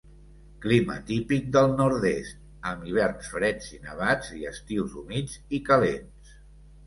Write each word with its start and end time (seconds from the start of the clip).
Clima 0.63 0.93
típic 1.09 1.43
del 1.57 1.73
nord-est, 1.81 2.39
amb 2.71 2.87
hiverns 2.91 3.29
freds 3.35 3.69
i 3.75 3.79
nevats 3.85 4.33
i 4.39 4.49
estius 4.53 4.95
humits 5.03 5.37
i 5.59 5.61
calents. 5.69 6.35